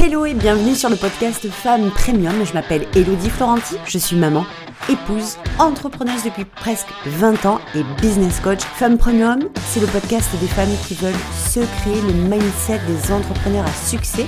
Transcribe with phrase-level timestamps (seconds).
[0.00, 2.46] Hello et bienvenue sur le podcast Femmes Premium.
[2.46, 4.46] Je m'appelle Elodie Florenti, je suis maman,
[4.88, 8.60] épouse, entrepreneuse depuis presque 20 ans et business coach.
[8.60, 13.66] Femmes Premium, c'est le podcast des femmes qui veulent se créer le mindset des entrepreneurs
[13.66, 14.24] à succès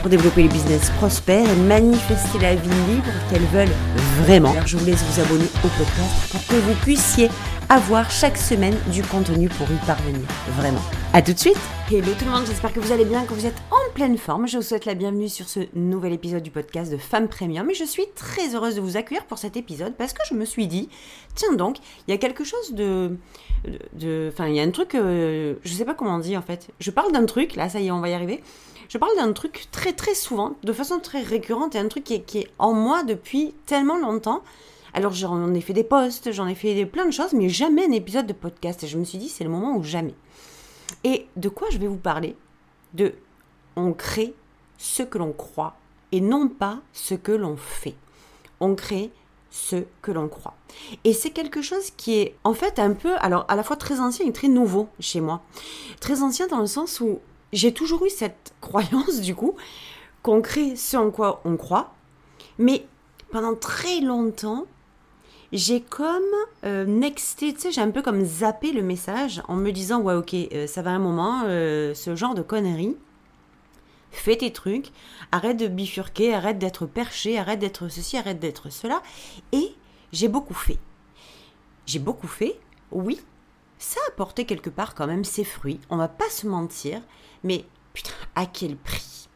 [0.00, 3.74] pour développer les business prospères et manifester la vie libre qu'elles veulent
[4.20, 4.54] vraiment.
[4.66, 7.30] Je vous laisse vous abonner au podcast pour que vous puissiez
[7.68, 10.20] avoir chaque semaine du contenu pour y parvenir.
[10.56, 10.80] Vraiment.
[11.12, 11.58] A tout de suite.
[11.90, 14.46] Hello tout le monde, j'espère que vous allez bien, que vous êtes en pleine forme.
[14.46, 17.70] Je vous souhaite la bienvenue sur ce nouvel épisode du podcast de Femmes Premium.
[17.70, 20.44] Et je suis très heureuse de vous accueillir pour cet épisode parce que je me
[20.44, 20.88] suis dit,
[21.34, 23.16] tiens donc, il y a quelque chose de...
[23.94, 26.42] de enfin, il y a un truc, euh, je sais pas comment on dit en
[26.42, 26.68] fait.
[26.80, 28.42] Je parle d'un truc, là ça y est, on va y arriver.
[28.88, 32.38] Je parle d'un truc très très souvent, de façon très récurrente, et un truc qui
[32.38, 34.42] est en moi depuis tellement longtemps.
[34.94, 37.90] Alors j'en ai fait des posts, j'en ai fait plein de choses, mais jamais un
[37.90, 38.84] épisode de podcast.
[38.84, 40.14] Et je me suis dit, c'est le moment où jamais.
[41.02, 42.36] Et de quoi je vais vous parler?
[42.94, 43.14] De
[43.74, 44.34] on crée
[44.78, 45.74] ce que l'on croit
[46.12, 47.96] et non pas ce que l'on fait.
[48.60, 49.10] On crée
[49.50, 50.54] ce que l'on croit.
[51.02, 53.98] Et c'est quelque chose qui est en fait un peu, alors à la fois très
[53.98, 55.42] ancien et très nouveau chez moi.
[56.00, 57.18] Très ancien dans le sens où
[57.52, 59.56] j'ai toujours eu cette croyance du coup
[60.22, 61.94] qu'on crée ce en quoi on croit,
[62.58, 62.86] mais
[63.30, 64.66] pendant très longtemps,
[65.54, 66.22] j'ai comme
[66.64, 70.14] euh, nexté, tu sais, j'ai un peu comme zappé le message en me disant, ouais,
[70.14, 72.96] ok, euh, ça va un moment, euh, ce genre de conneries,
[74.10, 74.90] fais tes trucs,
[75.30, 79.00] arrête de bifurquer, arrête d'être perché, arrête d'être ceci, arrête d'être cela.
[79.52, 79.74] Et
[80.12, 80.78] j'ai beaucoup fait.
[81.86, 82.58] J'ai beaucoup fait,
[82.90, 83.20] oui,
[83.78, 87.00] ça a apporté quelque part quand même ses fruits, on va pas se mentir,
[87.44, 89.28] mais putain, à quel prix.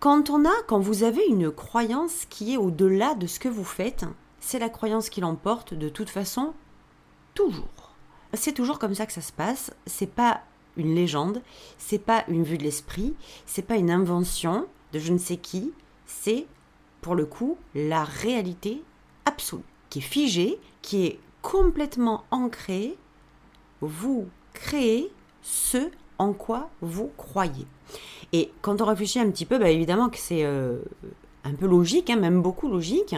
[0.00, 3.64] Quand on a, quand vous avez une croyance qui est au-delà de ce que vous
[3.64, 4.06] faites,
[4.48, 6.54] c'est la croyance qui l'emporte de toute façon,
[7.34, 7.92] toujours.
[8.32, 9.74] C'est toujours comme ça que ça se passe.
[9.84, 10.40] C'est pas
[10.78, 11.42] une légende,
[11.76, 15.74] c'est pas une vue de l'esprit, c'est pas une invention de je ne sais qui,
[16.06, 16.46] c'est
[17.02, 18.82] pour le coup la réalité
[19.26, 19.60] absolue,
[19.90, 22.96] qui est figée, qui est complètement ancrée.
[23.82, 27.66] Vous créez ce en quoi vous croyez.
[28.32, 30.78] Et quand on réfléchit un petit peu, bah évidemment que c'est euh,
[31.44, 33.14] un peu logique, hein, même beaucoup logique.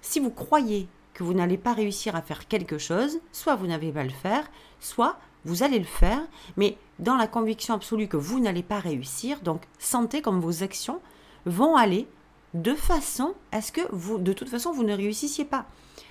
[0.00, 3.90] Si vous croyez que vous n'allez pas réussir à faire quelque chose, soit vous n'avez
[3.90, 4.48] pas le faire,
[4.80, 6.20] soit vous allez le faire,
[6.56, 11.00] mais dans la conviction absolue que vous n'allez pas réussir, donc sentez comme vos actions
[11.46, 12.06] vont aller
[12.54, 15.66] de façon à ce que vous, de toute façon, vous ne réussissiez pas.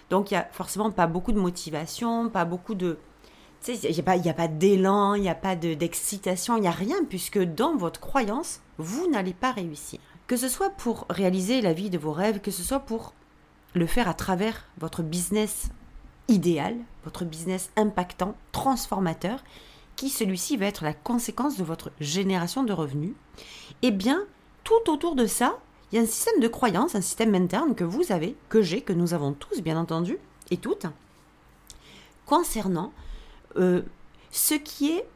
[0.10, 2.98] Donc il n'y a forcément pas beaucoup de motivation, pas beaucoup de...
[3.68, 6.98] Il n'y a pas, pas d'élan, il n'y a pas d'excitation, il n'y a rien,
[7.10, 10.00] puisque dans votre croyance, vous n'allez pas réussir.
[10.28, 13.14] Que ce soit pour réaliser la vie de vos rêves, que ce soit pour
[13.78, 15.70] le faire à travers votre business
[16.28, 19.44] idéal, votre business impactant, transformateur,
[19.96, 23.14] qui celui-ci va être la conséquence de votre génération de revenus,
[23.82, 24.24] eh bien,
[24.64, 25.58] tout autour de ça,
[25.92, 28.82] il y a un système de croyance, un système interne que vous avez, que j'ai,
[28.82, 30.18] que nous avons tous, bien entendu,
[30.52, 30.86] et toutes,
[32.26, 32.92] concernant
[33.58, 33.82] euh,
[34.32, 35.08] ce qui est,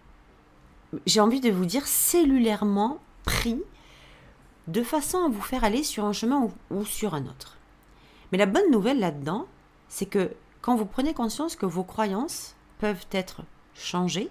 [1.05, 3.61] j'ai envie de vous dire, cellulairement pris
[4.67, 7.57] de façon à vous faire aller sur un chemin ou sur un autre.
[8.31, 9.47] Mais la bonne nouvelle là-dedans,
[9.89, 10.31] c'est que
[10.61, 13.41] quand vous prenez conscience que vos croyances peuvent être
[13.73, 14.29] changées,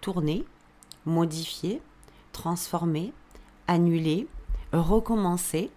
[0.00, 0.44] tournées,
[1.04, 1.82] modifiées,
[2.32, 3.12] transformées,
[3.66, 4.26] annulées,
[4.72, 5.70] recommencées,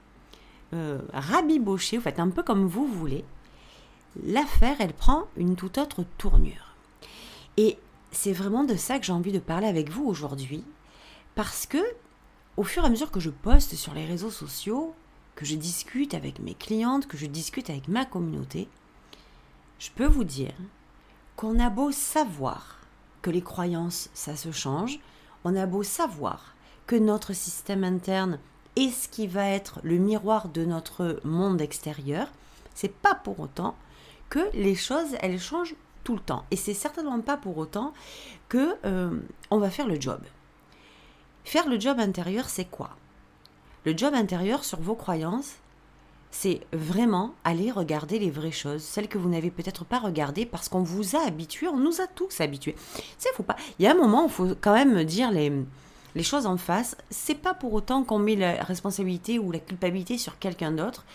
[0.73, 3.25] euh, rabibochées, vous faites un peu comme vous voulez,
[4.23, 6.75] l'affaire, elle prend une toute autre tournure.
[7.57, 7.77] Et
[8.11, 10.63] c'est vraiment de ça que j'ai envie de parler avec vous aujourd'hui,
[11.35, 11.79] parce que
[12.57, 14.93] au fur et à mesure que je poste sur les réseaux sociaux,
[15.35, 18.67] que je discute avec mes clientes, que je discute avec ma communauté,
[19.79, 20.53] je peux vous dire
[21.35, 22.79] qu'on a beau savoir
[23.21, 24.99] que les croyances, ça se change,
[25.43, 26.55] on a beau savoir
[26.87, 28.39] que notre système interne
[28.75, 32.27] est ce qui va être le miroir de notre monde extérieur,
[32.73, 33.75] c'est pas pour autant
[34.29, 37.93] que les choses elles changent tout le temps et c'est certainement pas pour autant
[38.49, 39.19] que euh,
[39.49, 40.21] on va faire le job.
[41.43, 42.91] Faire le job intérieur, c'est quoi?
[43.85, 45.55] Le job intérieur sur vos croyances,
[46.31, 50.69] c'est vraiment aller regarder les vraies choses, celles que vous n'avez peut-être pas regardées parce
[50.69, 52.75] qu'on vous a habitué, on nous a tous habitués.
[53.35, 53.57] Faut pas.
[53.77, 55.51] Il y a un moment où il faut quand même dire les,
[56.23, 56.95] choses en face.
[57.09, 61.05] C'est pas pour autant qu'on met la responsabilité ou la culpabilité sur quelqu'un d'autre.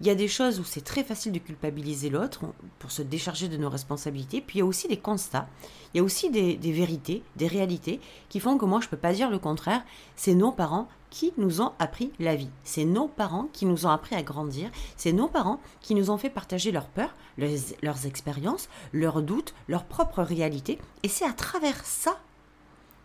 [0.00, 2.40] Il y a des choses où c'est très facile de culpabiliser l'autre
[2.78, 4.40] pour se décharger de nos responsabilités.
[4.40, 5.46] Puis il y a aussi des constats,
[5.92, 8.00] il y a aussi des, vérités, des réalités
[8.30, 9.82] qui font que moi je ne peux pas dire le contraire.
[10.16, 12.48] C'est nos parents qui nous ont appris la vie.
[12.64, 14.70] C'est nos parents qui nous ont appris à grandir.
[14.96, 19.84] C'est nos parents qui nous ont fait partager leurs peurs, leurs, expériences, leurs doutes, leurs
[19.84, 20.78] propres réalités.
[21.02, 22.18] Et c'est à travers ça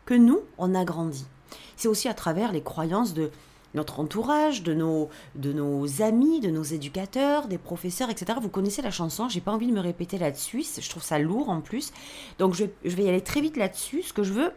[0.05, 1.25] que nous, on a grandi.
[1.75, 3.31] C'est aussi à travers les croyances de
[3.73, 8.39] notre entourage, de nos, de nos amis, de nos éducateurs, des professeurs, etc.
[8.41, 11.49] Vous connaissez la chanson, j'ai pas envie de me répéter là-dessus, je trouve ça lourd
[11.49, 11.91] en plus.
[12.39, 14.03] Donc je vais y aller très vite là-dessus.
[14.03, 14.51] Ce que je veux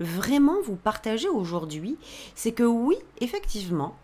[0.00, 1.96] vraiment vous partager aujourd'hui,
[2.34, 3.96] c'est que oui, effectivement,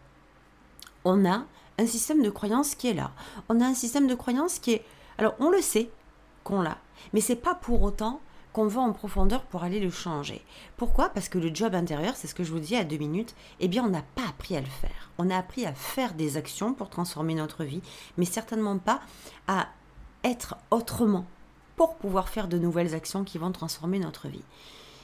[1.04, 1.44] on a
[1.78, 3.10] un système de croyance qui est là.
[3.48, 4.84] On a un système de croyance qui est...
[5.18, 5.90] Alors on le sait
[6.44, 6.78] qu'on l'a,
[7.12, 8.20] mais c'est pas pour autant
[8.52, 10.42] qu'on va en profondeur pour aller le changer.
[10.78, 11.10] Pourquoi?
[11.10, 13.68] Parce que le job intérieur, c'est ce que je vous dis à deux minutes, eh
[13.68, 15.10] bien on n'a pas appris à le faire.
[15.18, 17.82] On a appris à faire des actions pour transformer notre vie,
[18.16, 19.00] mais certainement pas
[19.46, 19.68] à
[20.24, 21.26] être autrement
[21.76, 24.44] pour pouvoir faire de nouvelles actions qui vont transformer notre vie.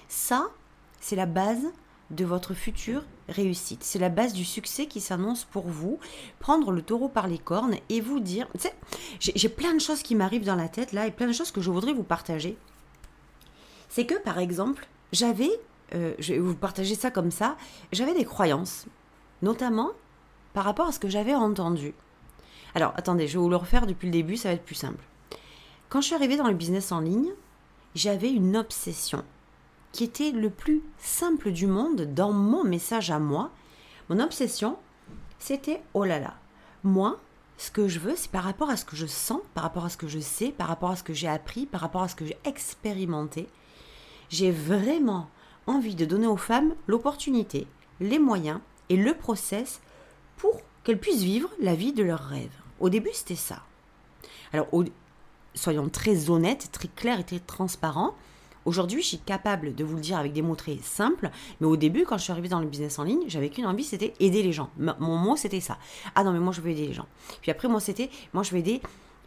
[0.09, 0.49] Ça,
[1.03, 1.67] c'est la base
[2.11, 3.85] de votre future réussite.
[3.85, 5.99] C'est la base du succès qui s'annonce pour vous.
[6.41, 8.49] Prendre le taureau par les cornes et vous dire,
[9.21, 11.61] j'ai plein de choses qui m'arrivent dans la tête là et plein de choses que
[11.61, 12.57] je voudrais vous partager
[13.93, 15.51] c'est que par exemple, j'avais,
[15.95, 17.59] euh, je vais vous partager ça comme ça,
[17.93, 18.87] j'avais des croyances,
[19.43, 19.91] notamment
[20.55, 21.93] par rapport à ce que j'avais entendu.
[22.75, 25.05] Alors attendez, je vais vous le refaire depuis le début, ça va être plus simple.
[25.91, 27.33] Quand je suis arrivée dans le business en ligne,
[27.95, 29.25] j'avais une obsession
[29.93, 33.51] qui était le plus simple du monde dans mon message à moi.
[34.09, 34.79] Mon obsession,
[35.39, 36.35] c'était oh là là,
[36.83, 37.21] moi,
[37.59, 39.89] ce que je veux, c'est par rapport à ce que je sens, par rapport à
[39.89, 42.17] ce que je sais, par rapport à ce que j'ai appris, par rapport à ce
[42.17, 43.49] que j'ai expérimenté,
[44.31, 45.29] j'ai vraiment
[45.67, 47.67] envie de donner aux femmes l'opportunité,
[48.01, 49.81] les moyens et le process
[50.37, 52.51] pour qu'elles puissent vivre la vie de leurs rêves.
[52.81, 53.63] Au début, c'était ça.
[54.53, 54.67] Alors,
[55.55, 58.15] soyons très honnêtes, très clairs et très transparents.
[58.65, 61.31] Aujourd'hui, je suis capable de vous le dire avec des mots très simples,
[61.61, 63.85] mais au début, quand je suis arrivée dans le business en ligne, j'avais qu'une envie,
[63.85, 64.71] c'était aider les gens.
[64.77, 65.79] Mon mot, c'était ça.
[66.15, 67.07] Ah non, mais moi, je veux aider les gens.
[67.41, 68.81] Puis après, moi, c'était, moi, je veux aider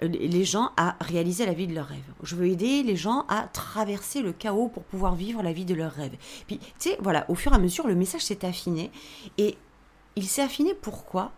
[0.03, 2.13] euh, les gens à réaliser la vie de leurs rêves.
[2.23, 5.75] Je veux aider les gens à traverser le chaos pour pouvoir vivre la vie de
[5.75, 6.15] leurs rêves.
[6.47, 8.91] Puis, tu sais, voilà, au fur et à mesure, le message s'est affiné.
[9.37, 9.57] Et
[10.15, 11.31] il s'est affiné pourquoi?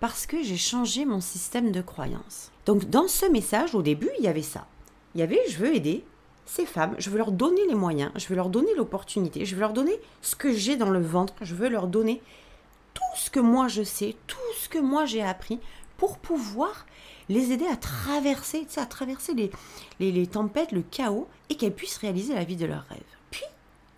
[0.00, 2.50] Parce que j'ai changé mon système de croyance.
[2.66, 4.66] Donc, dans ce message, au début, il y avait ça.
[5.14, 6.04] Il y avait je veux aider
[6.46, 9.60] ces femmes, je veux leur donner les moyens, je veux leur donner l'opportunité, je veux
[9.60, 12.20] leur donner ce que j'ai dans le ventre, je veux leur donner
[12.92, 15.58] tout ce que moi je sais, tout ce que moi j'ai appris
[15.96, 16.86] pour pouvoir
[17.28, 19.50] les aider à traverser, à traverser les,
[20.12, 23.00] les, tempêtes, le chaos, et qu'elles puissent réaliser la vie de leurs rêves.
[23.30, 23.44] Puis,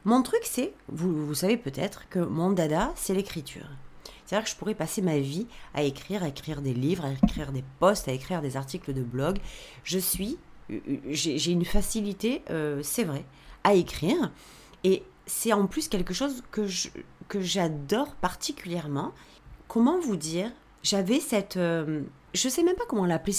[0.04, 3.66] mon truc, c'est, vous, vous savez peut-être que mon dada, c'est l'écriture.
[4.25, 7.52] C'est-à-dire que je pourrais passer ma vie à écrire, à écrire des livres, à écrire
[7.52, 9.38] des posts, à écrire des articles de blog.
[9.84, 10.37] Je suis,
[10.68, 13.24] j'ai une facilité, euh, c'est vrai,
[13.64, 14.32] à écrire.
[14.84, 16.66] Et c'est en plus quelque chose que
[17.28, 19.12] que j'adore particulièrement.
[19.68, 20.50] Comment vous dire
[20.82, 22.02] J'avais cette, euh,
[22.34, 23.32] je sais même pas comment l'appeler.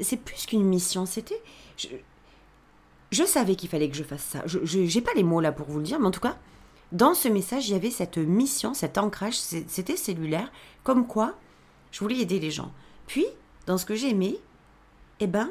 [0.00, 1.06] C'est plus qu'une mission.
[1.06, 1.40] C'était.
[3.12, 4.42] Je, savais qu'il fallait que je fasse ça.
[4.46, 6.38] Je n'ai pas les mots là pour vous le dire, mais en tout cas,
[6.92, 9.38] dans ce message, il y avait cette mission, cet ancrage.
[9.38, 10.50] C'était cellulaire.
[10.82, 11.34] Comme quoi,
[11.92, 12.72] je voulais aider les gens.
[13.06, 13.26] Puis,
[13.66, 14.38] dans ce que j'ai aimé,
[15.20, 15.50] eh ben,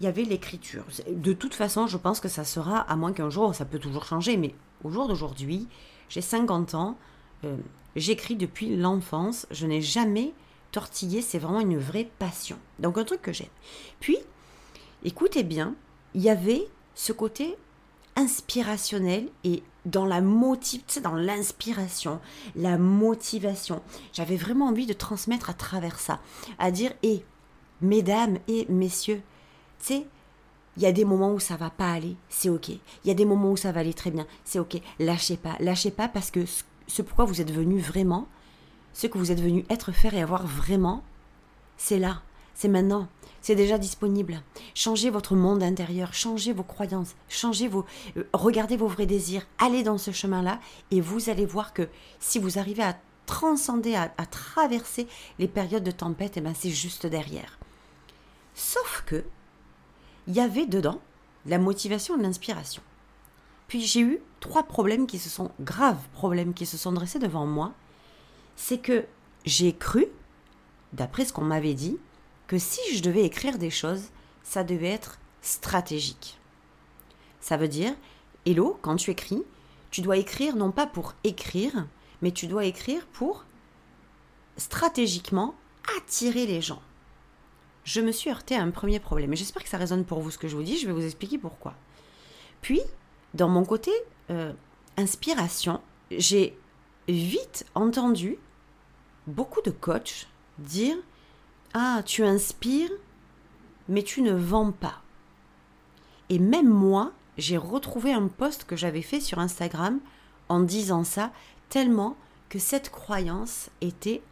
[0.00, 0.84] il y avait l'écriture.
[1.08, 4.04] De toute façon, je pense que ça sera, à moins qu'un jour, ça peut toujours
[4.04, 5.68] changer, mais au jour d'aujourd'hui,
[6.08, 6.96] j'ai 50 ans,
[7.44, 7.56] euh,
[7.96, 10.32] j'écris depuis l'enfance, je n'ai jamais
[10.72, 12.56] tortiller, c'est vraiment une vraie passion.
[12.78, 13.48] Donc un truc que j'aime.
[14.00, 14.16] Puis,
[15.04, 15.74] écoutez bien,
[16.14, 17.56] il y avait ce côté
[18.16, 22.20] inspirationnel et dans la motive, dans l'inspiration,
[22.56, 23.82] la motivation.
[24.12, 26.20] J'avais vraiment envie de transmettre à travers ça,
[26.58, 27.24] à dire, et
[27.80, 29.22] mesdames et messieurs,
[29.80, 30.06] tu sais,
[30.76, 32.68] il y a des moments où ça va pas aller, c'est ok.
[32.68, 34.80] Il y a des moments où ça va aller très bien, c'est ok.
[34.98, 36.44] Lâchez pas, lâchez pas parce que
[36.86, 38.28] ce pourquoi vous êtes venu vraiment,
[38.92, 41.02] ce que vous êtes venu être, faire et avoir vraiment,
[41.76, 42.22] c'est là,
[42.54, 43.08] c'est maintenant,
[43.42, 44.42] c'est déjà disponible.
[44.74, 47.84] Changez votre monde intérieur, changez vos croyances, changez vos,
[48.16, 50.60] euh, regardez vos vrais désirs, allez dans ce chemin-là
[50.90, 52.96] et vous allez voir que si vous arrivez à
[53.26, 55.06] transcender, à, traverser
[55.38, 57.58] les périodes de tempête, et eh ben c'est juste derrière.
[58.54, 59.24] Sauf que
[60.26, 61.00] il y avait dedans
[61.46, 62.82] la motivation et l'inspiration.
[63.68, 67.46] Puis j'ai eu trois problèmes qui se sont graves problèmes qui se sont dressés devant
[67.46, 67.72] moi
[68.60, 69.06] c'est que
[69.46, 70.06] j'ai cru,
[70.92, 71.96] d'après ce qu'on m'avait dit,
[72.46, 74.10] que si je devais écrire des choses,
[74.42, 76.38] ça devait être stratégique.
[77.40, 77.94] Ça veut dire,
[78.44, 79.42] hello, quand tu écris,
[79.90, 81.86] tu dois écrire non pas pour écrire,
[82.20, 83.46] mais tu dois écrire pour
[84.58, 85.54] stratégiquement
[85.96, 86.82] attirer les gens.
[87.84, 90.30] Je me suis heurté à un premier problème, et j'espère que ça résonne pour vous
[90.30, 91.74] ce que je vous dis, je vais vous expliquer pourquoi.
[92.62, 92.80] Puis,
[93.34, 93.90] dans mon côté
[94.30, 94.52] euh,
[94.96, 96.58] inspiration, j'ai
[97.08, 98.36] vite entendu
[99.26, 100.96] beaucoup de coachs dire
[101.74, 102.90] Ah, tu inspires,
[103.88, 105.02] mais tu ne vends pas.
[106.28, 110.00] Et même moi, j'ai retrouvé un post que j'avais fait sur Instagram
[110.48, 111.32] en disant ça,
[111.68, 112.16] tellement
[112.48, 114.22] que cette croyance était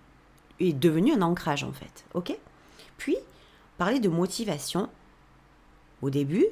[0.61, 2.05] est devenue un ancrage en fait.
[2.15, 2.37] OK?
[2.97, 3.17] Puis
[3.79, 4.91] parler de motivation.
[6.03, 6.47] Au début,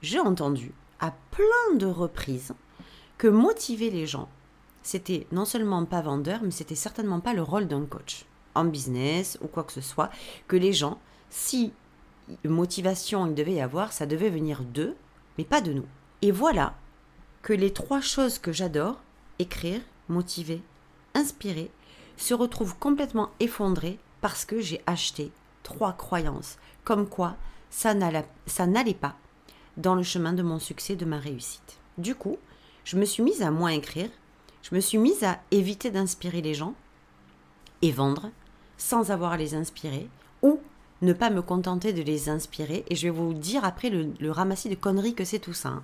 [0.00, 2.54] j'ai entendu à plein de reprises
[3.18, 4.28] que motiver les gens,
[4.82, 8.24] c'était non seulement pas vendeur, mais c'était certainement pas le rôle d'un coach
[8.54, 10.10] en business ou quoi que ce soit,
[10.48, 10.98] que les gens,
[11.30, 11.72] si
[12.44, 14.96] motivation il devait y avoir, ça devait venir d'eux,
[15.38, 15.86] mais pas de nous.
[16.20, 16.74] Et voilà
[17.42, 19.00] que les trois choses que j'adore,
[19.38, 20.62] écrire, motiver,
[21.14, 21.70] inspirer,
[22.16, 27.36] se retrouvent complètement effondrées parce que j'ai acheté trois croyances, comme quoi
[27.70, 29.16] ça n'allait pas
[29.76, 31.78] dans le chemin de mon succès, de ma réussite.
[31.98, 32.36] Du coup,
[32.84, 34.10] je me suis mise à moins écrire,
[34.62, 36.74] je me suis mise à éviter d'inspirer les gens
[37.80, 38.30] et vendre
[38.76, 40.08] sans avoir à les inspirer,
[40.42, 40.60] ou
[41.02, 44.68] ne pas me contenter de les inspirer, et je vais vous dire après le, ramassis
[44.68, 45.68] de conneries que c'est tout ça.
[45.68, 45.82] Hein.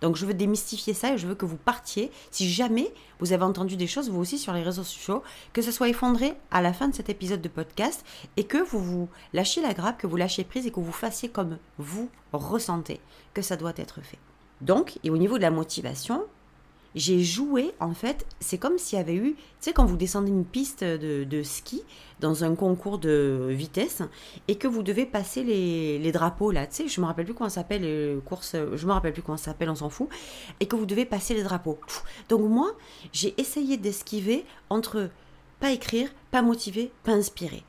[0.00, 3.42] Donc je veux démystifier ça et je veux que vous partiez, si jamais vous avez
[3.42, 6.72] entendu des choses, vous aussi sur les réseaux sociaux, que ce soit effondré à la
[6.72, 8.04] fin de cet épisode de podcast
[8.36, 11.28] et que vous vous lâchiez la grappe, que vous lâchiez prise et que vous fassiez
[11.28, 13.00] comme vous ressentez
[13.34, 14.18] que ça doit être fait.
[14.60, 16.24] Donc, et au niveau de la motivation,
[16.98, 20.30] j'ai joué, en fait, c'est comme s'il y avait eu, tu sais, quand vous descendez
[20.30, 21.82] une piste de, ski
[22.20, 24.02] dans un concours de vitesse
[24.48, 27.50] et que vous devez passer les, drapeaux, là, tu sais, je me rappelle plus comment
[27.50, 30.08] s'appelle, les courses, je me rappelle plus comment s'appelle, on s'en fout,
[30.60, 31.78] et que vous devez passer les drapeaux.
[32.28, 32.72] Donc moi,
[33.12, 35.10] j'ai essayé d'esquiver entre
[35.60, 37.64] pas écrire, pas motiver, pas inspirer.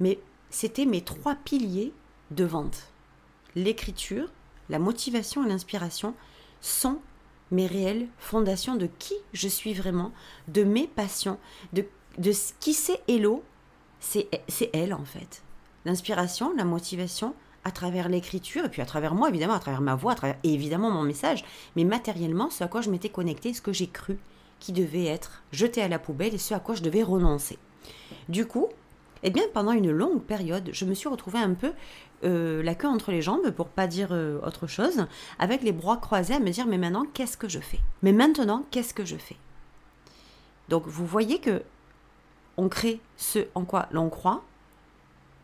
[0.00, 0.18] Mais
[0.50, 1.92] c'était mes trois piliers
[2.30, 2.88] de vente.
[3.54, 4.30] L'écriture,
[4.68, 6.14] la motivation et l'inspiration
[6.60, 6.98] sont
[7.50, 10.12] mes réelles fondations de qui je suis vraiment,
[10.48, 11.38] de mes passions,
[11.72, 11.84] de,
[12.18, 13.42] de qui c'est Hello,
[14.00, 14.28] c'est
[14.72, 15.42] elle en fait.
[15.84, 17.34] L'inspiration, la motivation,
[17.64, 20.90] à travers l'écriture, et puis à travers moi, évidemment, à travers ma voix, travers évidemment
[20.90, 24.18] mon message, mais matériellement, ce à quoi je m'étais connecté, ce que j'ai cru
[24.60, 27.58] qui devait être jeté à la poubelle et ce à quoi je devais renoncer.
[28.28, 28.68] Du coup,
[29.22, 31.72] eh bien, pendant une longue période, je me suis retrouvée un peu
[32.24, 35.06] euh, la queue entre les jambes, pour pas dire euh, autre chose,
[35.38, 37.80] avec les bras croisés à me dire mais maintenant qu'est-ce que je fais?
[38.02, 39.36] Mais maintenant qu'est-ce que je fais?
[40.68, 41.62] Donc vous voyez que
[42.56, 44.42] on crée ce en quoi l'on croit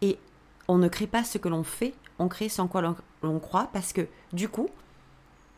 [0.00, 0.19] et
[0.67, 2.83] on ne crée pas ce que l'on fait, on crée ce en quoi
[3.23, 4.71] l'on croit parce que du coup,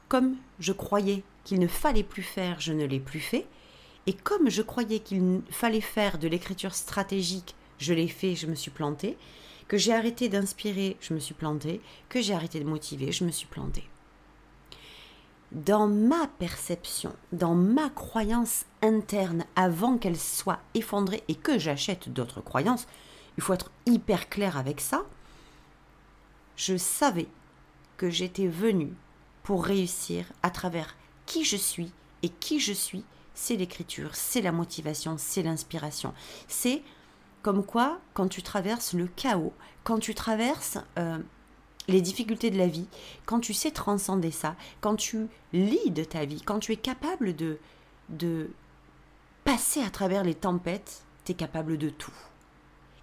[0.09, 3.47] comme je croyais qu'il ne fallait plus faire, je ne l'ai plus fait.
[4.06, 8.54] Et comme je croyais qu'il fallait faire de l'écriture stratégique, je l'ai fait, je me
[8.54, 9.16] suis planté
[9.69, 13.31] que j'ai arrêté d'inspirer, je me suis plantée, que j'ai arrêté de motiver, je me
[13.31, 13.88] suis plantée.
[15.52, 22.40] Dans ma perception, dans ma croyance interne, avant qu'elle soit effondrée et que j'achète d'autres
[22.40, 22.87] croyances,
[23.37, 25.04] il faut être hyper clair avec ça,
[26.57, 27.28] je savais
[27.97, 28.93] que j'étais venue
[29.43, 33.04] pour réussir à travers qui je suis et qui je suis,
[33.35, 36.14] c'est l'écriture, c'est la motivation, c'est l'inspiration,
[36.49, 36.83] c'est
[37.45, 39.53] comme quoi, quand tu traverses le chaos,
[39.85, 41.19] quand tu traverses euh,
[41.89, 42.87] les difficultés de la vie,
[43.27, 47.37] quand tu sais transcender ça, quand tu lis de ta vie, quand tu es capable
[47.37, 47.59] de,
[48.09, 48.49] de
[49.45, 52.15] passer à travers les tempêtes, tu es capable de tout.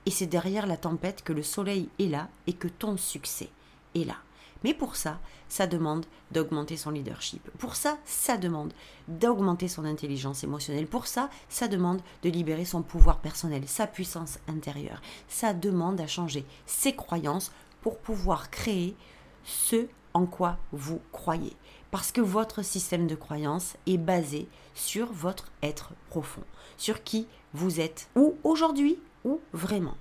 [0.08, 3.50] Et c'est derrière la tempête que le soleil est là et que ton succès
[3.94, 4.18] est là.
[4.64, 7.50] Mais pour ça, ça demande d'augmenter son leadership.
[7.58, 8.74] Pour ça, ça demande
[9.08, 10.88] d'augmenter son intelligence émotionnelle.
[10.88, 15.02] Pour ça, ça demande de libérer son pouvoir personnel, sa puissance intérieure.
[15.28, 17.52] Ça demande à changer ses croyances
[17.82, 18.96] pour pouvoir créer
[19.44, 21.56] ce en quoi vous croyez.
[21.90, 26.44] Parce que votre système de croyance est basé sur votre être profond,
[26.78, 29.98] sur qui vous êtes, ou aujourd'hui, ou vraiment.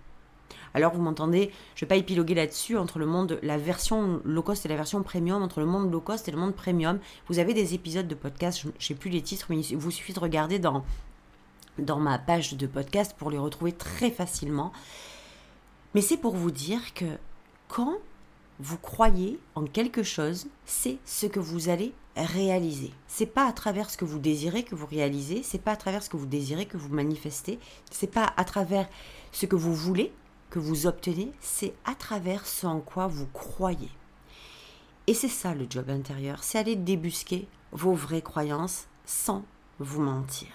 [0.74, 4.42] Alors vous m'entendez, je ne vais pas épiloguer là-dessus entre le monde, la version low
[4.42, 6.98] cost et la version premium, entre le monde low cost et le monde premium.
[7.28, 9.90] Vous avez des épisodes de podcast, je ne sais plus les titres, mais il vous
[9.90, 10.84] suffit de regarder dans,
[11.78, 14.72] dans ma page de podcast pour les retrouver très facilement.
[15.94, 17.06] Mais c'est pour vous dire que
[17.68, 17.96] quand
[18.60, 22.92] vous croyez en quelque chose, c'est ce que vous allez réaliser.
[23.08, 26.02] C'est pas à travers ce que vous désirez que vous réalisez, c'est pas à travers
[26.02, 27.58] ce que vous désirez que vous manifestez,
[27.90, 28.88] c'est pas à travers
[29.32, 30.12] ce que vous voulez
[30.50, 33.90] que vous obtenez, c'est à travers ce en quoi vous croyez.
[35.06, 39.44] Et c'est ça le job intérieur, c'est aller débusquer vos vraies croyances sans
[39.78, 40.48] vous mentir.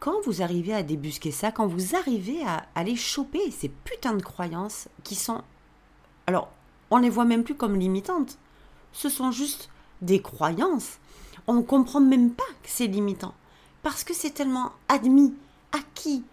[0.00, 4.22] Quand vous arrivez à débusquer ça, quand vous arrivez à aller choper ces putains de
[4.22, 5.42] croyances qui sont...
[6.26, 6.50] Alors,
[6.90, 8.38] on les voit même plus comme limitantes.
[8.92, 10.98] Ce sont juste des croyances.
[11.46, 13.34] On ne comprend même pas que c'est limitant.
[13.82, 15.34] Parce que c'est tellement admis,
[15.72, 16.24] acquis,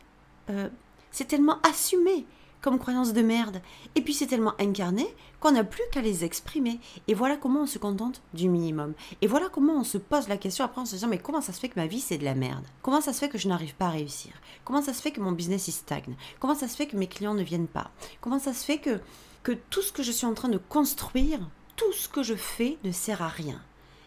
[0.49, 0.69] euh,
[1.11, 2.25] c'est tellement assumé
[2.65, 3.61] comme croyances de merde.
[3.93, 5.05] Et puis c'est tellement incarné
[5.39, 6.79] qu'on n'a plus qu'à les exprimer.
[7.07, 8.95] Et voilà comment on se contente du minimum.
[9.21, 11.53] Et voilà comment on se pose la question après en se disant mais comment ça
[11.53, 12.65] se fait que ma vie c'est de la merde?
[12.81, 14.33] Comment ça se fait que je n'arrive pas à réussir?
[14.63, 16.15] Comment ça se fait que mon business il stagne?
[16.39, 17.91] Comment ça se fait que mes clients ne viennent pas?
[18.19, 18.99] Comment ça se fait que,
[19.43, 22.79] que tout ce que je suis en train de construire, tout ce que je fais
[22.83, 23.61] ne sert à rien?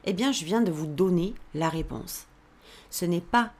[0.05, 2.27] Eh bien je viens de vous donner la réponse.
[2.91, 3.53] Ce n'est pas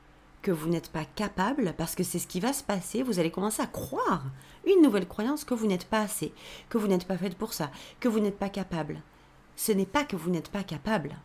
[0.49, 3.31] que vous n'êtes pas capable, parce que c'est ce qui va se passer, vous allez
[3.31, 4.25] commencer à croire
[4.67, 6.33] une nouvelle croyance que vous n'êtes pas assez,
[6.71, 9.03] que vous n'êtes pas faite pour ça, que vous n'êtes pas capable.
[9.57, 11.19] Ce n'est pas que vous n'êtes pas capable,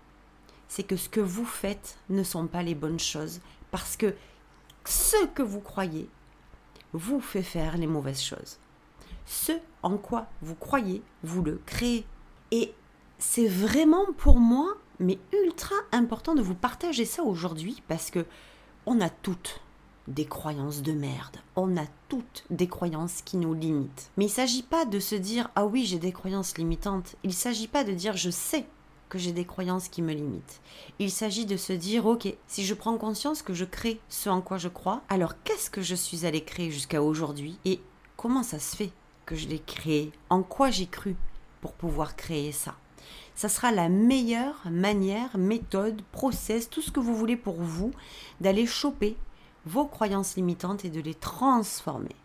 [0.68, 3.40] c'est que ce que vous faites ne sont pas les bonnes choses,
[3.72, 4.14] parce que
[4.84, 6.10] ce que vous croyez
[6.92, 8.58] vous fait faire les mauvaises choses.
[9.26, 9.54] Ce
[9.84, 12.06] en quoi vous croyez, vous le créez.
[12.52, 12.74] Et
[13.20, 18.26] c'est vraiment pour moi, mais ultra important de vous partager ça aujourd'hui, parce que
[18.86, 19.62] on a toutes
[20.08, 21.38] des croyances de merde.
[21.56, 24.12] On a toutes des croyances qui nous limitent.
[24.18, 27.16] Mais il ne s'agit pas de se dire ah oui, j'ai des croyances limitantes.
[27.24, 28.66] Il ne s'agit pas de dire je sais
[29.10, 30.60] que j'ai des croyances qui me limitent.
[31.00, 34.42] Il s'agit de se dire ok, si je prends conscience que je crée ce en
[34.42, 37.80] quoi je crois, alors qu'est-ce que je suis allé créer jusqu'à aujourd'hui et
[38.18, 38.92] comment ça se fait
[39.26, 40.12] que je l'ai créé?
[40.30, 41.16] En quoi j'ai cru
[41.62, 42.76] pour pouvoir créer ça?
[43.36, 47.92] Ça sera la meilleure manière, méthode, process, tout ce que vous voulez pour vous,
[48.42, 49.18] d'aller choper
[49.66, 52.16] vos croyances limitantes et de les transformer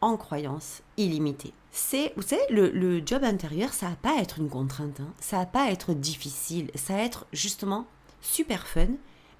[0.00, 1.54] en croyances illimitées.
[1.72, 5.12] C'est, vous savez, le, job intérieur, ça va pas être une contrainte, hein.
[5.18, 7.86] ça va pas être difficile, ça va être justement
[8.20, 8.88] super fun,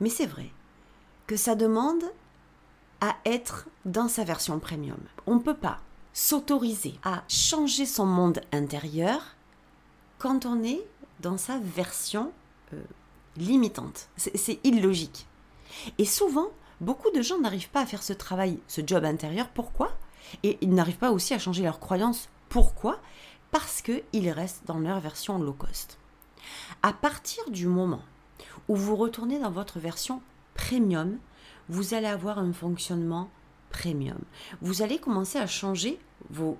[0.01, 0.51] mais c'est vrai
[1.27, 2.03] que ça demande
[3.01, 4.99] à être dans sa version premium.
[5.27, 5.81] On ne peut pas
[6.13, 9.37] s'autoriser à changer son monde intérieur
[10.19, 10.83] quand on est
[11.21, 12.33] dans sa version
[12.73, 12.83] euh,
[13.37, 14.09] limitante.
[14.17, 15.27] C'est illogique.
[15.99, 16.49] Et souvent,
[16.81, 19.49] beaucoup de gens n'arrivent pas à faire ce travail, ce job intérieur.
[19.49, 19.97] Pourquoi?
[20.43, 22.29] Et ils n'arrivent pas aussi à changer leurs croyances.
[22.49, 23.01] Pourquoi?
[23.51, 25.99] Parce qu'ils restent dans leur version low cost.
[26.83, 28.03] À partir du moment
[28.69, 30.23] où vous retournez dans votre version
[30.55, 31.19] premium,
[31.69, 33.31] vous allez avoir un fonctionnement
[33.71, 34.19] premium.
[34.61, 35.99] Vous allez commencer à changer
[36.31, 36.59] vos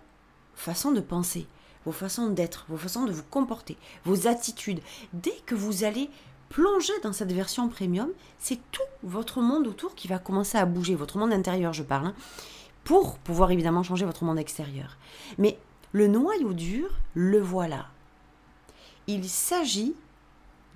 [0.55, 1.47] façons de penser,
[1.85, 4.81] vos façons d'être, vos façons de vous comporter, vos attitudes.
[5.13, 6.11] Dès que vous allez
[6.49, 10.95] plonger dans cette version premium, c'est tout votre monde autour qui va commencer à bouger,
[10.95, 12.15] votre monde intérieur je parle, hein,
[12.85, 14.97] pour pouvoir évidemment changer votre monde extérieur.
[15.39, 15.59] Mais
[15.93, 17.89] le noyau dur, le voilà.
[19.07, 19.95] Il s'agit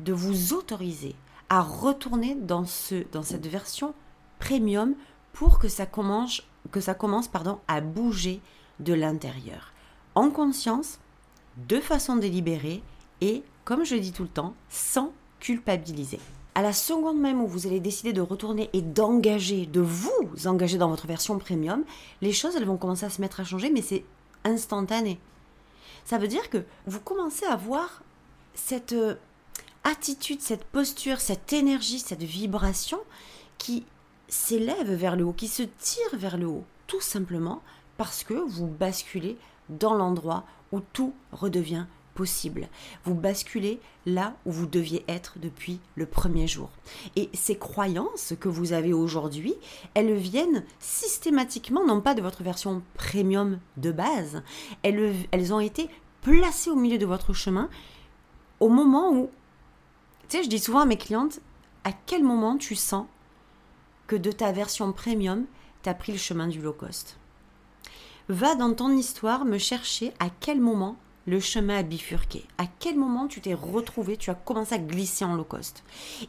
[0.01, 1.15] de vous autoriser
[1.49, 3.95] à retourner dans, ce, dans cette version
[4.39, 4.95] premium
[5.33, 6.81] pour que ça commence, que
[7.69, 8.41] à bouger
[8.81, 9.73] de l'intérieur
[10.19, 10.99] en conscience,
[11.69, 12.83] de façon délibérée
[13.21, 16.19] et, comme je dis tout le temps, sans culpabiliser.
[16.57, 20.77] À la seconde même où vous allez décider de retourner et d'engager, de vous engager
[20.77, 21.85] dans votre version premium,
[22.21, 24.05] les choses elles vont commencer à se mettre à changer, mais c'est
[24.43, 25.21] instantané.
[26.05, 28.03] Ça veut dire que vous commencez à voir
[28.55, 29.15] cette euh,
[29.85, 32.99] attitude, cette posture, cette énergie, cette vibration
[33.57, 33.87] qui
[34.27, 37.63] s'élève vers le haut, qui se tire vers le haut, tout simplement
[37.97, 42.69] parce que vous basculez dans l'endroit où tout redevient possible.
[43.05, 46.69] Vous basculez là où vous deviez être depuis le premier jour.
[47.15, 49.55] Et ces croyances que vous avez aujourd'hui,
[49.95, 54.43] elles viennent systématiquement, non pas de votre version premium de base,
[54.83, 55.89] elles, elles ont été
[56.23, 57.71] placées au milieu de votre chemin
[58.59, 59.31] au moment où,
[60.29, 61.41] tu sais, je dis souvent à mes clientes,
[61.85, 63.07] à quel moment tu sens
[64.09, 65.45] que de ta version premium,
[65.83, 67.17] tu as pris le chemin du low cost?
[68.29, 72.45] Va dans ton histoire me chercher à quel moment le chemin a bifurqué.
[72.59, 75.83] À quel moment tu t'es retrouvé, tu as commencé à glisser en low cost.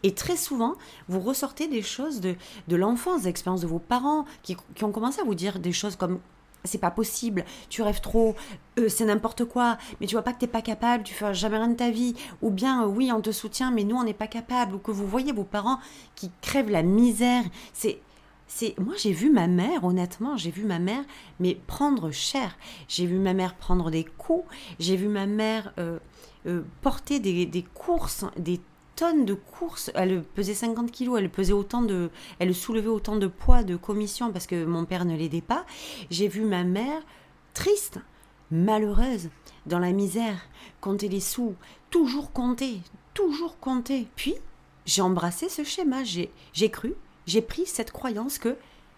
[0.03, 0.75] Et très souvent,
[1.09, 2.35] vous ressortez des choses de,
[2.69, 5.97] de l'enfance, des expériences de vos parents qui, ont commencé à vous dire des choses
[5.97, 6.19] comme
[6.65, 8.35] c'est pas possible, tu rêves trop,
[8.79, 11.57] euh, c'est n'importe quoi, mais tu vois pas que t'es pas capable, tu feras jamais
[11.57, 14.27] rien de ta vie, ou bien oui on te soutient mais nous on n'est pas
[14.27, 15.79] capable, ou que vous voyez vos parents
[16.15, 18.01] qui crèvent la misère, c'est
[18.51, 21.03] c'est moi j'ai vu ma mère honnêtement j'ai vu ma mère
[21.39, 22.57] mais prendre cher.
[22.87, 24.45] J'ai vu ma mère prendre des coups.
[24.79, 25.99] J'ai vu ma mère euh,
[26.47, 28.59] euh, porter des, courses des
[28.95, 29.91] tonnes de courses.
[29.93, 32.09] Elle pesait 50 kilos elle pesait autant de
[32.39, 35.65] elle soulevait autant de poids de commission parce que mon père ne l'aidait pas.
[36.09, 37.01] J'ai vu ma mère
[37.53, 37.99] triste
[38.51, 39.29] malheureuse
[39.67, 40.41] dans la misère
[40.81, 41.53] compter les sous
[41.91, 42.81] toujours compter
[43.13, 44.07] toujours compter.
[44.15, 44.35] Puis
[44.85, 46.03] j'ai embrassé ce schéma.
[46.03, 46.95] J'ai cru
[47.29, 48.57] j'ai pris cette croyance que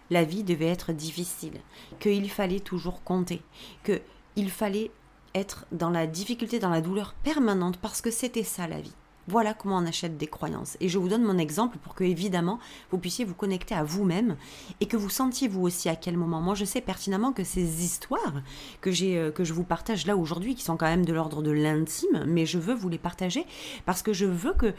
[0.09, 1.59] la vie devait être difficile,
[1.99, 3.41] qu'il fallait toujours compter,
[3.83, 4.91] qu'il fallait
[5.35, 8.93] être dans la difficulté, dans la douleur permanente, parce que c'était ça la vie.
[9.27, 10.77] Voilà comment on achète des croyances.
[10.79, 14.35] Et je vous donne mon exemple pour que, évidemment, vous puissiez vous connecter à vous-même
[14.79, 16.41] et que vous sentiez vous aussi à quel moment.
[16.41, 18.41] Moi, je sais pertinemment que ces histoires
[18.81, 21.43] que, j'ai, euh, que je vous partage là aujourd'hui, qui sont quand même de l'ordre
[21.43, 23.45] de l'intime, mais je veux vous les partager
[23.85, 24.73] parce que je veux que,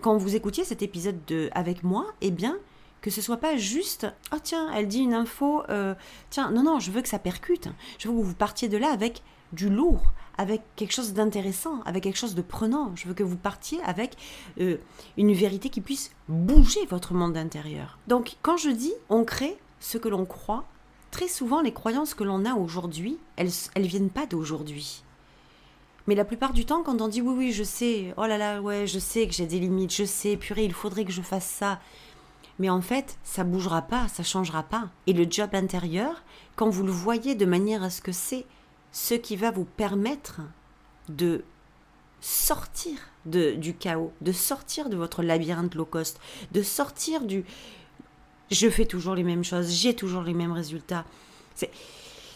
[0.00, 2.56] quand vous écoutiez cet épisode de, avec moi, eh bien,
[3.02, 5.94] que ce soit pas juste oh tiens elle dit une info euh,
[6.30, 8.90] tiens non non je veux que ça percute je veux que vous partiez de là
[8.90, 12.92] avec du lourd avec quelque chose d'intéressant, avec quelque chose de prenant.
[12.96, 14.16] Je veux que vous partiez avec
[14.60, 14.78] euh,
[15.16, 17.98] une vérité qui puisse bouger votre monde intérieur.
[18.08, 20.64] Donc quand je dis on crée ce que l'on croit,
[21.10, 25.02] très souvent les croyances que l'on a aujourd'hui, elles ne viennent pas d'aujourd'hui.
[26.08, 28.60] Mais la plupart du temps, quand on dit oui, oui, je sais, oh là là,
[28.60, 31.46] ouais, je sais que j'ai des limites, je sais, purée, il faudrait que je fasse
[31.46, 31.78] ça.
[32.58, 34.90] Mais en fait, ça bougera pas, ça changera pas.
[35.06, 36.22] Et le job intérieur,
[36.56, 38.46] quand vous le voyez de manière à ce que c'est
[38.92, 40.40] ce qui va vous permettre
[41.08, 41.44] de
[42.20, 46.20] sortir de, du chaos, de sortir de votre labyrinthe low cost,
[46.52, 47.44] de sortir du
[48.50, 51.06] je fais toujours les mêmes choses, j'ai toujours les mêmes résultats.
[51.54, 51.70] C'est,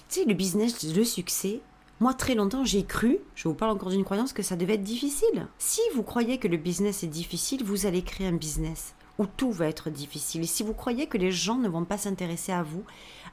[0.08, 1.60] tu sais, le business, le succès,
[2.00, 4.82] moi, très longtemps, j'ai cru, je vous parle encore d'une croyance, que ça devait être
[4.82, 5.46] difficile.
[5.58, 9.52] Si vous croyez que le business est difficile, vous allez créer un business où tout
[9.52, 10.42] va être difficile.
[10.42, 12.84] Et si vous croyez que les gens ne vont pas s'intéresser à vous,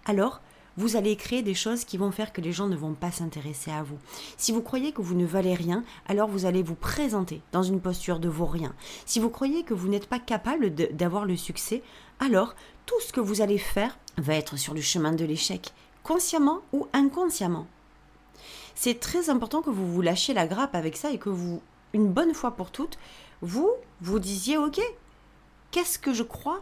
[0.05, 0.41] alors
[0.75, 3.71] vous allez créer des choses qui vont faire que les gens ne vont pas s'intéresser
[3.71, 3.99] à vous.
[4.37, 7.79] Si vous croyez que vous ne valez rien, alors vous allez vous présenter dans une
[7.79, 8.73] posture de vaut-rien.
[9.05, 11.83] Si vous croyez que vous n'êtes pas capable d'avoir le succès,
[12.19, 16.61] alors tout ce que vous allez faire va être sur le chemin de l'échec, consciemment
[16.71, 17.67] ou inconsciemment.
[18.75, 21.61] C'est très important que vous vous lâchiez la grappe avec ça et que vous,
[21.93, 22.97] une bonne fois pour toutes,
[23.41, 23.69] vous
[24.01, 24.81] vous disiez, ok,
[25.73, 26.61] qu'est-ce que je crois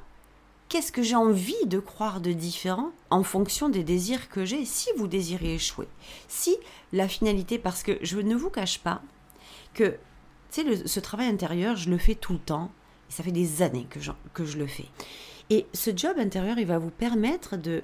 [0.71, 4.87] qu'est-ce que j'ai envie de croire de différent en fonction des désirs que j'ai si
[4.95, 5.89] vous désirez échouer.
[6.29, 6.55] Si
[6.93, 9.01] la finalité, parce que je ne vous cache pas
[9.73, 9.97] que
[10.49, 12.71] ce travail intérieur, je le fais tout le temps,
[13.09, 14.85] et ça fait des années que je, que je le fais.
[15.49, 17.83] Et ce job intérieur, il va vous permettre de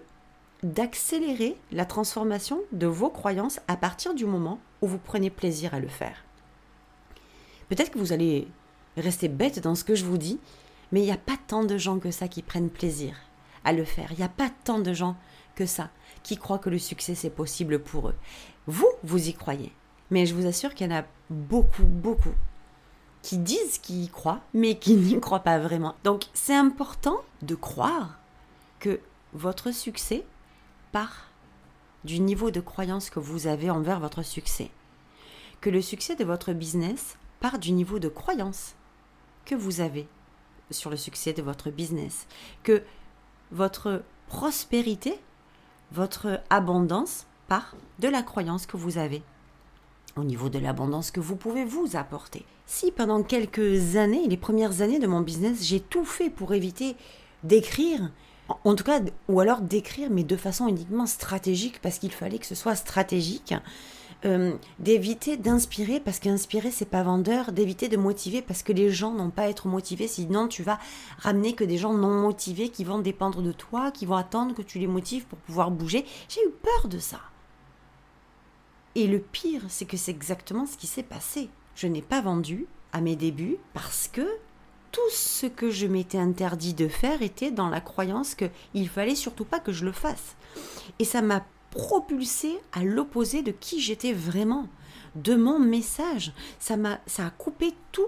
[0.63, 5.79] d'accélérer la transformation de vos croyances à partir du moment où vous prenez plaisir à
[5.79, 6.23] le faire.
[7.69, 8.47] Peut-être que vous allez
[8.95, 10.39] rester bête dans ce que je vous dis,
[10.91, 13.15] mais il n'y a pas tant de gens que ça qui prennent plaisir
[13.63, 14.11] à le faire.
[14.11, 15.15] Il n'y a pas tant de gens
[15.55, 15.89] que ça
[16.23, 18.15] qui croient que le succès c'est possible pour eux.
[18.67, 19.73] Vous, vous y croyez.
[20.11, 22.33] Mais je vous assure qu'il y en a beaucoup, beaucoup
[23.21, 25.95] qui disent qu'ils y croient, mais qui n'y croient pas vraiment.
[26.03, 28.19] Donc c'est important de croire
[28.79, 28.99] que
[29.33, 30.23] votre succès
[30.91, 31.27] part
[32.03, 34.71] du niveau de croyance que vous avez envers votre succès.
[35.59, 38.75] Que le succès de votre business part du niveau de croyance
[39.45, 40.07] que vous avez
[40.71, 42.27] sur le succès de votre business,
[42.63, 42.83] que
[43.51, 45.19] votre prospérité,
[45.91, 49.23] votre abondance part de la croyance que vous avez
[50.17, 52.45] au niveau de l'abondance que vous pouvez vous apporter.
[52.65, 56.95] Si pendant quelques années, les premières années de mon business, j'ai tout fait pour éviter
[57.43, 58.11] d'écrire,
[58.63, 62.45] en tout cas, ou alors d'écrire, mais de façon uniquement stratégique, parce qu'il fallait que
[62.45, 63.53] ce soit stratégique,
[64.25, 69.11] euh, d'éviter d'inspirer parce qu'inspirer c'est pas vendeur, d'éviter de motiver parce que les gens
[69.11, 70.79] n'ont pas à être motivés, sinon tu vas
[71.19, 74.63] ramener que des gens non motivés qui vont dépendre de toi, qui vont attendre que
[74.63, 76.05] tu les motives pour pouvoir bouger.
[76.29, 77.19] J'ai eu peur de ça.
[78.95, 81.49] Et le pire, c'est que c'est exactement ce qui s'est passé.
[81.75, 84.27] Je n'ai pas vendu à mes débuts parce que
[84.91, 89.45] tout ce que je m'étais interdit de faire était dans la croyance qu'il fallait surtout
[89.45, 90.35] pas que je le fasse.
[90.97, 94.67] Et ça m'a propulsé à l'opposé de qui j'étais vraiment,
[95.15, 96.33] de mon message.
[96.59, 98.07] Ça m'a, ça a coupé tout,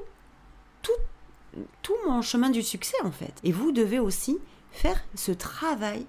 [0.81, 3.33] tout, tout mon chemin du succès en fait.
[3.43, 4.37] Et vous devez aussi
[4.71, 6.05] faire ce travail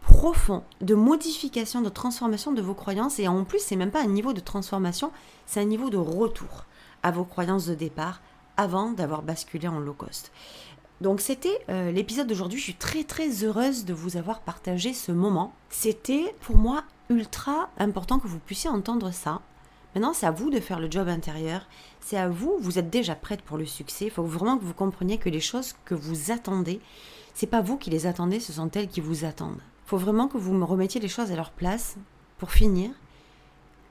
[0.00, 3.18] profond de modification, de transformation de vos croyances.
[3.18, 5.12] Et en plus, c'est même pas un niveau de transformation,
[5.46, 6.64] c'est un niveau de retour
[7.02, 8.20] à vos croyances de départ
[8.56, 10.32] avant d'avoir basculé en low cost.
[11.00, 12.58] Donc c'était euh, l'épisode d'aujourd'hui.
[12.58, 15.54] Je suis très très heureuse de vous avoir partagé ce moment.
[15.70, 19.40] C'était pour moi ultra important que vous puissiez entendre ça.
[19.94, 21.66] Maintenant, c'est à vous de faire le job intérieur.
[22.00, 24.04] C'est à vous, vous êtes déjà prête pour le succès.
[24.04, 26.80] Il faut vraiment que vous compreniez que les choses que vous attendez,
[27.34, 29.60] c'est pas vous qui les attendez, ce sont elles qui vous attendent.
[29.86, 31.96] Il faut vraiment que vous me remettiez les choses à leur place.
[32.38, 32.90] Pour finir,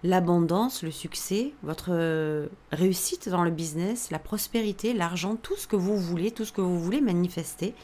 [0.04, 5.76] l'abondance, le succès, votre euh, réussite dans le business, la prospérité, l'argent, tout ce que
[5.76, 7.76] vous voulez, tout ce que vous voulez manifester,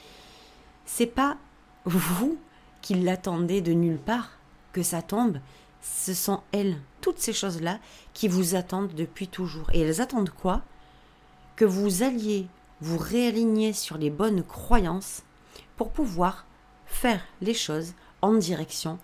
[0.86, 1.38] c'est pas
[1.86, 2.38] vous
[2.82, 4.32] qui l'attendez de nulle part
[4.72, 5.40] que ça tombe,
[5.82, 7.80] ce sont elles, toutes ces choses-là
[8.14, 9.70] qui vous attendent depuis toujours.
[9.74, 10.62] Et elles attendent quoi?
[11.56, 12.48] Que vous alliez
[12.82, 15.24] vous réaligner sur les bonnes croyances
[15.78, 16.46] pour pouvoir
[16.86, 19.00] faire les choses en direction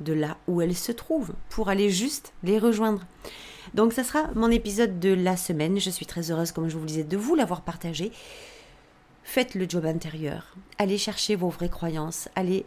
[0.00, 3.02] de là où elles se trouvent pour aller juste les rejoindre.
[3.74, 5.78] Donc ça sera mon épisode de la semaine.
[5.78, 8.12] Je suis très heureuse, comme je vous le disais, de vous l'avoir partagé.
[9.24, 10.54] Faites le job intérieur.
[10.78, 12.28] Allez chercher vos vraies croyances.
[12.34, 12.64] Allez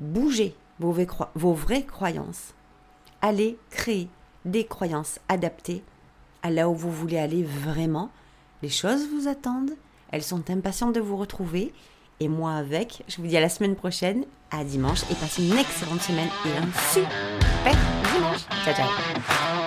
[0.00, 2.54] bouger vos vraies, vos vraies croyances.
[3.20, 4.08] Allez créer
[4.44, 5.82] des croyances adaptées
[6.42, 8.10] à là où vous voulez aller vraiment.
[8.62, 9.74] Les choses vous attendent.
[10.10, 11.72] Elles sont impatientes de vous retrouver.
[12.24, 15.58] Et moi avec, je vous dis à la semaine prochaine, à dimanche, et passez une
[15.58, 17.76] excellente semaine et un super
[18.14, 18.40] dimanche.
[18.64, 19.63] Ciao, ciao